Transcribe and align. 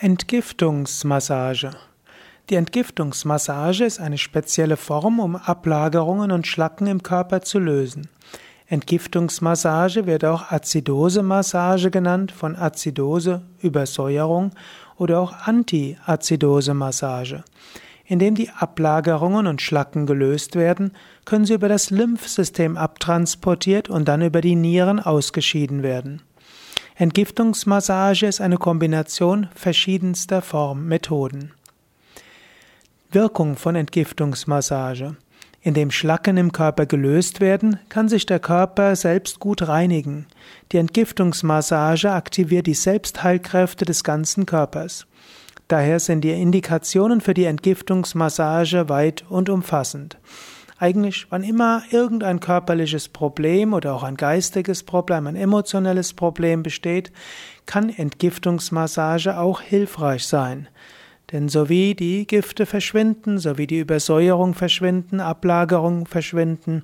Entgiftungsmassage. 0.00 1.70
Die 2.50 2.56
Entgiftungsmassage 2.56 3.84
ist 3.84 4.00
eine 4.00 4.18
spezielle 4.18 4.76
Form, 4.76 5.20
um 5.20 5.36
Ablagerungen 5.36 6.32
und 6.32 6.48
Schlacken 6.48 6.88
im 6.88 7.04
Körper 7.04 7.42
zu 7.42 7.60
lösen. 7.60 8.08
Entgiftungsmassage 8.66 10.06
wird 10.06 10.24
auch 10.24 10.50
Azidosemassage 10.50 11.92
genannt, 11.92 12.32
von 12.32 12.56
Azidose, 12.56 13.42
Übersäuerung 13.62 14.50
oder 14.96 15.20
auch 15.20 15.32
Antiazidosemassage. 15.46 17.44
Indem 18.04 18.34
die 18.34 18.50
Ablagerungen 18.50 19.46
und 19.46 19.62
Schlacken 19.62 20.06
gelöst 20.06 20.56
werden, 20.56 20.90
können 21.24 21.44
sie 21.44 21.54
über 21.54 21.68
das 21.68 21.90
Lymphsystem 21.90 22.76
abtransportiert 22.76 23.88
und 23.90 24.08
dann 24.08 24.22
über 24.22 24.40
die 24.40 24.56
Nieren 24.56 24.98
ausgeschieden 24.98 25.84
werden. 25.84 26.20
Entgiftungsmassage 26.96 28.26
ist 28.26 28.40
eine 28.40 28.56
Kombination 28.56 29.48
verschiedenster 29.52 30.42
Formmethoden. 30.42 31.50
Wirkung 33.10 33.56
von 33.56 33.74
Entgiftungsmassage. 33.74 35.16
Indem 35.60 35.90
Schlacken 35.90 36.36
im 36.36 36.52
Körper 36.52 36.86
gelöst 36.86 37.40
werden, 37.40 37.80
kann 37.88 38.08
sich 38.08 38.26
der 38.26 38.38
Körper 38.38 38.94
selbst 38.94 39.40
gut 39.40 39.66
reinigen. 39.66 40.26
Die 40.70 40.76
Entgiftungsmassage 40.76 42.12
aktiviert 42.12 42.68
die 42.68 42.74
Selbstheilkräfte 42.74 43.84
des 43.84 44.04
ganzen 44.04 44.46
Körpers. 44.46 45.08
Daher 45.66 45.98
sind 45.98 46.20
die 46.20 46.30
Indikationen 46.30 47.20
für 47.20 47.34
die 47.34 47.46
Entgiftungsmassage 47.46 48.88
weit 48.88 49.24
und 49.28 49.48
umfassend. 49.48 50.16
Eigentlich, 50.78 51.26
wann 51.30 51.44
immer 51.44 51.82
irgendein 51.90 52.40
körperliches 52.40 53.08
Problem 53.08 53.74
oder 53.74 53.94
auch 53.94 54.02
ein 54.02 54.16
geistiges 54.16 54.82
Problem, 54.82 55.26
ein 55.26 55.36
emotionales 55.36 56.14
Problem 56.14 56.62
besteht, 56.62 57.12
kann 57.66 57.90
Entgiftungsmassage 57.90 59.38
auch 59.38 59.60
hilfreich 59.60 60.26
sein. 60.26 60.68
Denn 61.32 61.48
so 61.48 61.68
wie 61.68 61.94
die 61.94 62.26
Gifte 62.26 62.66
verschwinden, 62.66 63.38
so 63.38 63.56
wie 63.56 63.66
die 63.66 63.78
Übersäuerung 63.78 64.54
verschwinden, 64.54 65.20
Ablagerung 65.20 66.06
verschwinden, 66.06 66.82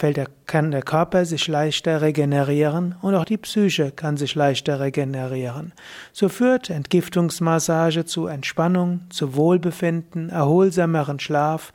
der, 0.00 0.28
kann 0.46 0.70
der 0.70 0.82
Körper 0.82 1.24
sich 1.24 1.48
leichter 1.48 2.00
regenerieren 2.00 2.94
und 3.02 3.14
auch 3.14 3.24
die 3.24 3.36
Psyche 3.36 3.90
kann 3.90 4.16
sich 4.16 4.36
leichter 4.36 4.80
regenerieren. 4.80 5.72
So 6.12 6.28
führt 6.28 6.70
Entgiftungsmassage 6.70 8.04
zu 8.04 8.26
Entspannung, 8.26 9.00
zu 9.10 9.34
Wohlbefinden, 9.34 10.30
erholsameren 10.30 11.18
Schlaf, 11.18 11.72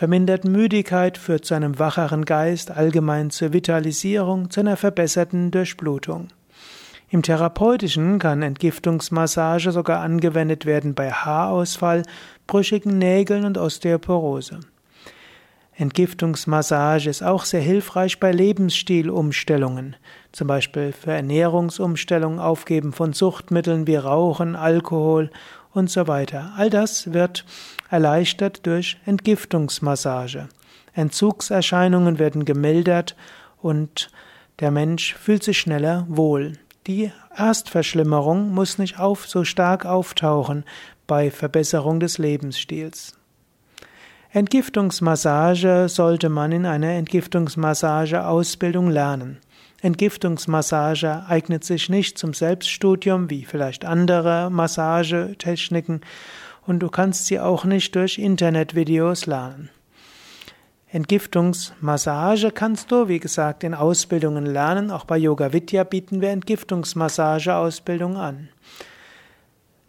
Vermindert 0.00 0.46
Müdigkeit 0.46 1.18
führt 1.18 1.44
zu 1.44 1.52
einem 1.52 1.78
wacheren 1.78 2.24
Geist, 2.24 2.70
allgemein 2.70 3.28
zur 3.28 3.52
Vitalisierung, 3.52 4.48
zu 4.48 4.60
einer 4.60 4.78
verbesserten 4.78 5.50
Durchblutung. 5.50 6.28
Im 7.10 7.20
Therapeutischen 7.20 8.18
kann 8.18 8.40
Entgiftungsmassage 8.40 9.72
sogar 9.72 10.00
angewendet 10.00 10.64
werden 10.64 10.94
bei 10.94 11.10
Haarausfall, 11.10 12.04
brüchigen 12.46 12.96
Nägeln 12.96 13.44
und 13.44 13.58
Osteoporose. 13.58 14.60
Entgiftungsmassage 15.76 17.10
ist 17.10 17.22
auch 17.22 17.44
sehr 17.44 17.60
hilfreich 17.60 18.18
bei 18.20 18.32
Lebensstilumstellungen, 18.32 19.96
zum 20.32 20.46
Beispiel 20.46 20.92
für 20.92 21.12
Ernährungsumstellungen, 21.12 22.38
Aufgeben 22.38 22.94
von 22.94 23.12
Suchtmitteln 23.12 23.86
wie 23.86 23.96
Rauchen, 23.96 24.56
Alkohol 24.56 25.30
und 25.72 25.90
so 25.90 26.06
weiter. 26.08 26.52
All 26.56 26.70
das 26.70 27.12
wird 27.12 27.44
erleichtert 27.90 28.66
durch 28.66 28.98
Entgiftungsmassage. 29.06 30.48
Entzugserscheinungen 30.92 32.18
werden 32.18 32.44
gemildert 32.44 33.16
und 33.60 34.10
der 34.60 34.70
Mensch 34.70 35.14
fühlt 35.14 35.42
sich 35.42 35.58
schneller 35.58 36.04
wohl. 36.08 36.54
Die 36.86 37.12
Erstverschlimmerung 37.36 38.52
muss 38.52 38.78
nicht 38.78 38.98
auf, 38.98 39.26
so 39.26 39.44
stark 39.44 39.86
auftauchen 39.86 40.64
bei 41.06 41.30
Verbesserung 41.30 42.00
des 42.00 42.18
Lebensstils. 42.18 43.16
Entgiftungsmassage 44.32 45.88
sollte 45.88 46.28
man 46.28 46.52
in 46.52 46.66
einer 46.66 46.90
Entgiftungsmassage-Ausbildung 46.90 48.88
lernen. 48.88 49.38
Entgiftungsmassage 49.82 51.24
eignet 51.26 51.64
sich 51.64 51.88
nicht 51.88 52.18
zum 52.18 52.34
Selbststudium 52.34 53.30
wie 53.30 53.44
vielleicht 53.44 53.84
andere 53.84 54.50
Massagetechniken 54.50 56.02
und 56.66 56.80
du 56.80 56.88
kannst 56.88 57.26
sie 57.26 57.40
auch 57.40 57.64
nicht 57.64 57.94
durch 57.94 58.18
Internetvideos 58.18 59.26
lernen. 59.26 59.70
Entgiftungsmassage 60.92 62.50
kannst 62.50 62.90
du, 62.90 63.08
wie 63.08 63.20
gesagt, 63.20 63.62
in 63.62 63.74
Ausbildungen 63.74 64.44
lernen. 64.44 64.90
Auch 64.90 65.04
bei 65.04 65.16
Yoga 65.16 65.52
Vidya 65.52 65.84
bieten 65.84 66.20
wir 66.20 66.30
Entgiftungsmassage-Ausbildung 66.30 68.16
an. 68.16 68.48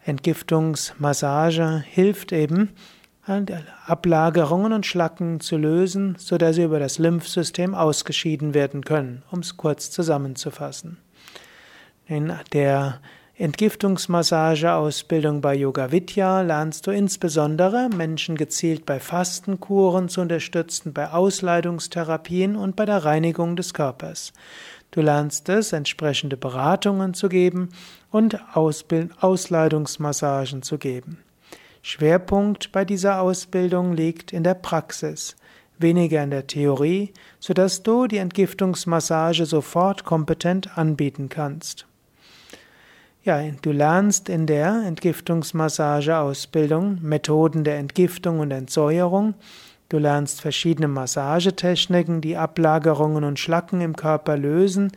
Entgiftungsmassage 0.04 1.84
hilft 1.88 2.32
eben, 2.32 2.70
Ablagerungen 3.24 4.72
und 4.72 4.84
Schlacken 4.84 5.38
zu 5.38 5.56
lösen, 5.56 6.16
sodass 6.18 6.56
sie 6.56 6.64
über 6.64 6.80
das 6.80 6.98
Lymphsystem 6.98 7.74
ausgeschieden 7.74 8.52
werden 8.52 8.84
können, 8.84 9.22
um 9.30 9.40
es 9.40 9.56
kurz 9.56 9.92
zusammenzufassen. 9.92 10.98
In 12.06 12.32
der 12.52 13.00
Entgiftungsmassage-Ausbildung 13.38 15.40
bei 15.40 15.54
Yoga 15.54 15.90
Vidya 15.90 16.42
lernst 16.42 16.86
du 16.86 16.90
insbesondere 16.90 17.88
Menschen 17.88 18.36
gezielt 18.36 18.84
bei 18.84 19.00
Fastenkuren 19.00 20.08
zu 20.08 20.20
unterstützen, 20.20 20.92
bei 20.92 21.10
Ausleitungstherapien 21.10 22.56
und 22.56 22.76
bei 22.76 22.84
der 22.84 23.04
Reinigung 23.04 23.56
des 23.56 23.72
Körpers. 23.72 24.32
Du 24.90 25.00
lernst 25.00 25.48
es, 25.48 25.72
entsprechende 25.72 26.36
Beratungen 26.36 27.14
zu 27.14 27.28
geben 27.28 27.70
und 28.10 28.38
Ausleitungsmassagen 28.54 30.62
zu 30.62 30.76
geben. 30.76 31.18
Schwerpunkt 31.84 32.70
bei 32.70 32.84
dieser 32.84 33.20
Ausbildung 33.20 33.94
liegt 33.94 34.32
in 34.32 34.44
der 34.44 34.54
Praxis, 34.54 35.34
weniger 35.78 36.22
in 36.22 36.30
der 36.30 36.46
Theorie, 36.46 37.12
sodass 37.40 37.82
du 37.82 38.06
die 38.06 38.18
Entgiftungsmassage 38.18 39.46
sofort 39.46 40.04
kompetent 40.04 40.78
anbieten 40.78 41.28
kannst. 41.28 41.88
Ja, 43.24 43.42
du 43.62 43.72
lernst 43.72 44.28
in 44.28 44.46
der 44.46 44.84
Entgiftungsmassage-Ausbildung 44.86 46.98
Methoden 47.02 47.64
der 47.64 47.78
Entgiftung 47.78 48.38
und 48.38 48.52
Entsäuerung. 48.52 49.34
Du 49.88 49.98
lernst 49.98 50.40
verschiedene 50.40 50.86
Massagetechniken, 50.88 52.20
die 52.20 52.36
Ablagerungen 52.36 53.24
und 53.24 53.40
Schlacken 53.40 53.80
im 53.80 53.96
Körper 53.96 54.36
lösen. 54.36 54.92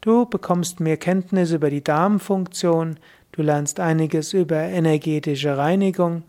Du 0.00 0.26
bekommst 0.26 0.80
mehr 0.80 0.96
Kenntnis 0.96 1.52
über 1.52 1.70
die 1.70 1.84
Darmfunktion, 1.84 2.96
Du 3.32 3.40
lernst 3.40 3.80
einiges 3.80 4.34
über 4.34 4.56
energetische 4.56 5.56
Reinigung. 5.56 6.24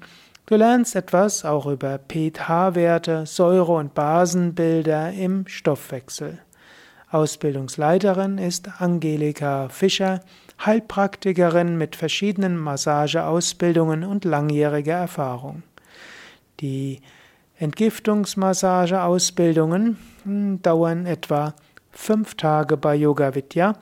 Du 0.46 0.56
lernst 0.56 0.96
etwas 0.96 1.44
auch 1.44 1.66
über 1.66 2.00
pH-Werte, 2.00 3.26
Säure- 3.26 3.74
und 3.74 3.94
Basenbilder 3.94 5.12
im 5.12 5.46
Stoffwechsel. 5.46 6.40
Ausbildungsleiterin 7.12 8.38
ist 8.38 8.82
Angelika 8.82 9.68
Fischer, 9.68 10.22
Heilpraktikerin 10.66 11.78
mit 11.78 11.98
verschiedenen 11.98 12.58
Massageausbildungen 12.58 14.06
und 14.06 14.24
langjähriger 14.24 14.96
Erfahrung. 14.96 15.64
Die 16.62 17.02
Entgiftungsmassageausbildungen 17.58 19.98
hm, 20.24 20.62
dauern 20.62 21.06
etwa 21.06 21.54
fünf 21.92 22.36
Tage 22.36 22.78
bei 22.78 22.96
Yoga 22.96 23.36
Vidya 23.36 23.74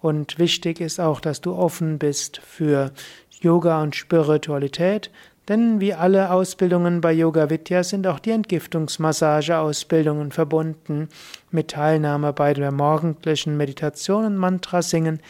und 0.00 0.38
wichtig 0.38 0.80
ist 0.80 1.00
auch, 1.00 1.20
dass 1.20 1.40
du 1.40 1.54
offen 1.54 1.98
bist 1.98 2.38
für 2.38 2.92
Yoga 3.40 3.82
und 3.82 3.96
Spiritualität, 3.96 5.10
denn 5.48 5.80
wie 5.80 5.94
alle 5.94 6.30
Ausbildungen 6.30 7.00
bei 7.00 7.12
Yoga 7.12 7.48
Vidya 7.48 7.82
sind 7.82 8.06
auch 8.06 8.18
die 8.18 8.32
Entgiftungsmassage-Ausbildungen 8.32 10.30
verbunden 10.30 11.08
mit 11.50 11.68
Teilnahme 11.68 12.34
bei 12.34 12.52
der 12.52 12.70
morgendlichen 12.70 13.56
Meditation 13.56 14.26
und 14.26 14.36
Mantra 14.36 14.82
singen, 14.82 15.20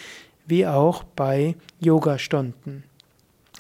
wie 0.47 0.67
auch 0.67 1.05
bei 1.05 1.55
Yogastunden. 1.79 2.83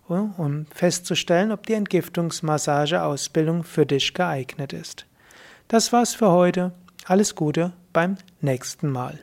um 0.09 0.67
festzustellen, 0.71 1.51
ob 1.51 1.65
die 1.65 1.73
Entgiftungsmassage-Ausbildung 1.73 3.65
für 3.65 3.87
dich 3.87 4.13
geeignet 4.13 4.75
ist. 4.75 5.07
Das 5.69 5.95
war's 5.95 6.15
für 6.15 6.31
heute. 6.31 6.73
Alles 7.07 7.35
Gute 7.35 7.73
beim 7.95 8.19
nächsten 8.43 8.91
Mal. 8.91 9.19